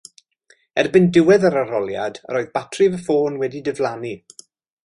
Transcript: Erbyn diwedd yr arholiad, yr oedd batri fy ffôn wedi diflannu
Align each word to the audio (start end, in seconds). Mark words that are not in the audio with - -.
Erbyn 0.83 1.05
diwedd 1.17 1.45
yr 1.51 1.57
arholiad, 1.61 2.19
yr 2.31 2.39
oedd 2.41 2.51
batri 2.59 2.91
fy 2.97 3.01
ffôn 3.05 3.41
wedi 3.43 3.63
diflannu 3.69 4.17